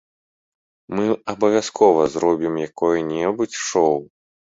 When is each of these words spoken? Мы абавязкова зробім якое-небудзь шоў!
Мы 0.99 1.03
абавязкова 1.33 2.03
зробім 2.13 2.57
якое-небудзь 2.69 3.59
шоў! 3.67 3.95